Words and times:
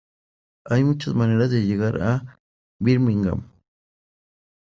Hay 0.65 0.83
muchas 0.83 1.13
maneras 1.13 1.51
de 1.51 1.63
llegar 1.63 2.01
a 2.01 2.39
Birmingham. 2.79 3.43